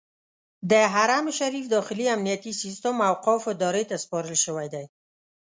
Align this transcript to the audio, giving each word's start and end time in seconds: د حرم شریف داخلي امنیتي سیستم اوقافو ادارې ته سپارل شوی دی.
د 0.71 0.73
حرم 0.93 1.25
شریف 1.39 1.65
داخلي 1.75 2.05
امنیتي 2.15 2.51
سیستم 2.63 2.95
اوقافو 3.09 3.47
ادارې 3.55 3.83
ته 3.89 3.95
سپارل 4.03 4.35
شوی 4.45 4.67
دی. 4.73 4.85